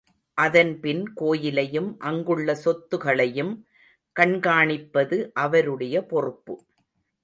[0.37, 3.53] அதன் பின் கோயிலையும் அங்குள்ள சொத்துகளையும்
[4.15, 6.55] கண்காணிப்பது அவருடைய பொறுப்பு.